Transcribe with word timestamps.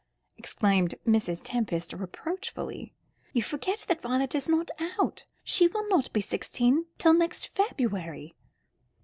exclaimed 0.35 0.95
Mrs. 1.05 1.43
Tempest 1.45 1.93
reproachfully; 1.93 2.91
"you 3.33 3.43
forget 3.43 3.85
that 3.87 4.01
Violet 4.01 4.33
is 4.33 4.49
not 4.49 4.71
out. 4.97 5.27
She 5.43 5.67
will 5.67 5.87
not 5.89 6.11
be 6.11 6.21
sixteen 6.21 6.87
till 6.97 7.13
next 7.13 7.49
February." 7.49 8.33